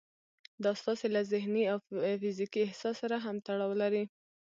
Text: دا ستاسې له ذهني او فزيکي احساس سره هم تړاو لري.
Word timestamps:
دا 0.63 0.71
ستاسې 0.81 1.07
له 1.15 1.21
ذهني 1.31 1.63
او 1.71 1.77
فزيکي 2.21 2.61
احساس 2.65 2.95
سره 3.01 3.15
هم 3.25 3.35
تړاو 3.47 3.71
لري. 3.81 4.03